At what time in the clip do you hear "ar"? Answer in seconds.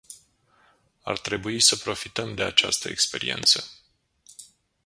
1.03-1.17